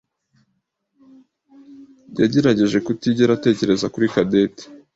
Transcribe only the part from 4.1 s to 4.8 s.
Cadette.